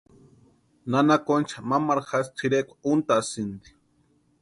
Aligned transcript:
Nana 0.91 1.17
Concha 1.27 1.57
mamaru 1.69 2.01
jasï 2.09 2.31
tʼirekwa 2.37 2.75
úntasïnti. 2.91 3.69